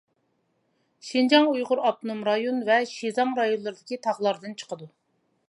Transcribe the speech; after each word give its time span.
شىنجاڭ 1.09 1.45
ئۇيغۇر 1.51 1.81
ئاپتونوم 1.89 2.23
رايون 2.29 2.59
ۋە 2.71 2.79
شىزاڭ 2.95 3.37
رايونلىرىدىكى 3.43 4.01
تاغلاردىن 4.09 4.59
چىقىدۇ. 4.65 4.91